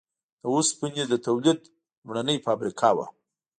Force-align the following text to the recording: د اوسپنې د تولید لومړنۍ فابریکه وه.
د 0.41 0.43
اوسپنې 0.53 1.03
د 1.07 1.13
تولید 1.25 1.59
لومړنۍ 1.69 2.37
فابریکه 2.45 2.89
وه. 2.97 3.05